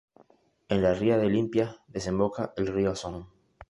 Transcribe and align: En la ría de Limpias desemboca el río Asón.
En 0.69 0.81
la 0.81 0.95
ría 0.95 1.19
de 1.19 1.29
Limpias 1.29 1.75
desemboca 1.87 2.53
el 2.57 2.65
río 2.65 2.89
Asón. 2.93 3.27